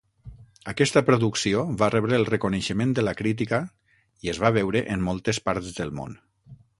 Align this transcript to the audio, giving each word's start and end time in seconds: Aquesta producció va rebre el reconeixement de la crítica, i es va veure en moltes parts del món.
Aquesta 0.71 1.01
producció 1.09 1.59
va 1.81 1.89
rebre 1.95 2.17
el 2.21 2.25
reconeixement 2.31 2.95
de 2.99 3.03
la 3.05 3.15
crítica, 3.19 3.59
i 4.27 4.31
es 4.33 4.41
va 4.45 4.51
veure 4.59 4.83
en 4.97 5.05
moltes 5.09 5.41
parts 5.51 5.75
del 5.81 5.93
món. 6.01 6.17